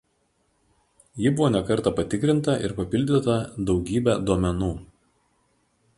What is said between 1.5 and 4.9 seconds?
ne kartą patikrinta ir papildyta daugybe duomenų.